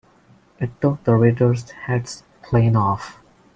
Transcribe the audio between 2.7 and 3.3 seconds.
off.